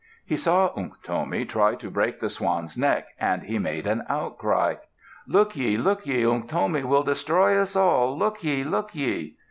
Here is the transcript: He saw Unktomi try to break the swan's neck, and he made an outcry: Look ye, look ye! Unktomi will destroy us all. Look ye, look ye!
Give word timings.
He 0.25 0.35
saw 0.35 0.73
Unktomi 0.75 1.47
try 1.47 1.75
to 1.75 1.91
break 1.91 2.19
the 2.19 2.29
swan's 2.31 2.75
neck, 2.75 3.09
and 3.19 3.43
he 3.43 3.59
made 3.59 3.85
an 3.85 4.01
outcry: 4.09 4.77
Look 5.27 5.55
ye, 5.55 5.77
look 5.77 6.07
ye! 6.07 6.23
Unktomi 6.23 6.83
will 6.83 7.03
destroy 7.03 7.55
us 7.61 7.75
all. 7.75 8.17
Look 8.17 8.43
ye, 8.43 8.63
look 8.63 8.95
ye! 8.95 9.37